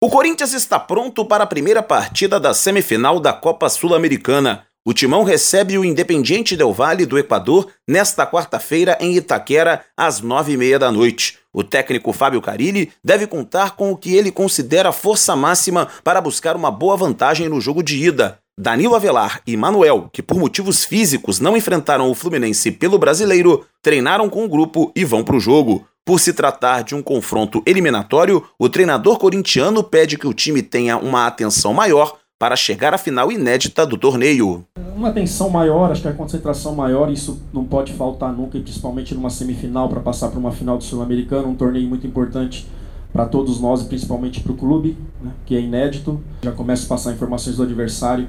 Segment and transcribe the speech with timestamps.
[0.00, 4.64] O Corinthians está pronto para a primeira partida da semifinal da Copa Sul-Americana.
[4.86, 10.52] O Timão recebe o Independiente Del Valle do Equador nesta quarta-feira em Itaquera, às nove
[10.52, 11.40] e meia da noite.
[11.52, 16.54] O técnico Fábio Carilli deve contar com o que ele considera força máxima para buscar
[16.54, 18.38] uma boa vantagem no jogo de ida.
[18.56, 24.30] Danilo Avelar e Manuel, que por motivos físicos não enfrentaram o Fluminense pelo brasileiro, treinaram
[24.30, 25.87] com o grupo e vão para o jogo.
[26.08, 30.96] Por se tratar de um confronto eliminatório, o treinador corintiano pede que o time tenha
[30.96, 34.64] uma atenção maior para chegar à final inédita do torneio.
[34.96, 39.28] Uma atenção maior, acho que a concentração maior, isso não pode faltar nunca, principalmente numa
[39.28, 42.66] semifinal para passar para uma final do Sul-Americano, um torneio muito importante
[43.12, 46.22] para todos nós e principalmente para o clube, né, que é inédito.
[46.42, 48.26] Já começo a passar informações do adversário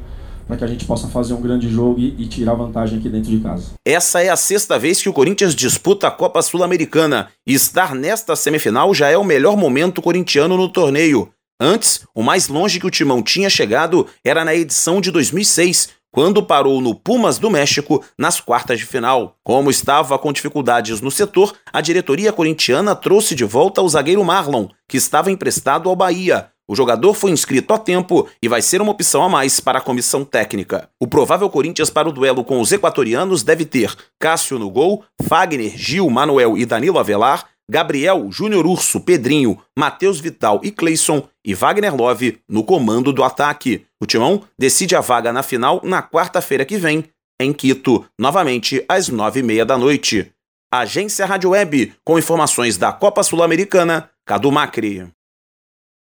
[0.50, 3.30] para que a gente possa fazer um grande jogo e, e, tirar vantagem aqui dentro
[3.30, 3.74] de casa.
[3.86, 8.92] Essa é a sexta vez que o Corinthians disputa a Copa Sul-Americana estar nesta semifinal
[8.92, 11.30] já é o melhor momento corintiano no torneio.
[11.62, 16.42] Antes, o mais longe que o Timão tinha chegado era na edição de 2006, quando
[16.42, 19.36] parou no Pumas do México nas quartas de final.
[19.44, 24.68] Como estava com dificuldades no setor, a diretoria corintiana trouxe de volta o zagueiro Marlon,
[24.88, 28.92] que estava emprestado ao Bahia, o jogador foi inscrito a tempo e vai ser uma
[28.92, 30.88] opção a mais para a comissão técnica.
[31.02, 35.76] O provável Corinthians para o duelo com os equatorianos deve ter Cássio no gol, Fagner,
[35.76, 41.96] Gil, Manuel e Danilo Avelar, Gabriel, Júnior Urso, Pedrinho, Matheus Vital e Cleison e Wagner
[41.96, 43.88] Love no comando do ataque.
[44.00, 47.04] O Timão decide a vaga na final na quarta-feira que vem,
[47.42, 50.32] em Quito, novamente às nove e meia da noite.
[50.72, 55.12] Agência Rádio Web, com informações da Copa Sul-Americana, Cadu Macri.